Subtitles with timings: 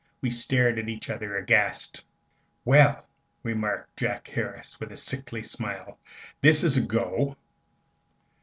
[0.19, 2.03] We stared at each other, aghast.
[2.65, 3.05] "Well,"
[3.43, 5.99] remarked Jack Harris, with a sickly smile,
[6.41, 7.37] "this is a go!"